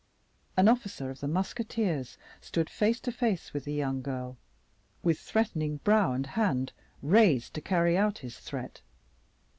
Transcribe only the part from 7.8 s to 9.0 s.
out his threat.